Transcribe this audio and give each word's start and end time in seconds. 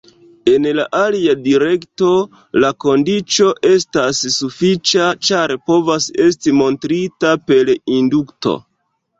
En 0.51 0.63
la 0.77 0.85
alia 0.99 1.33
direkto, 1.47 2.07
la 2.63 2.71
kondiĉo 2.85 3.49
estas 3.73 4.23
sufiĉa, 4.39 5.11
ĉar 5.29 5.55
povas 5.73 6.11
esti 6.27 6.55
montrita 6.63 7.39
per 7.53 7.75
indukto. 8.01 8.57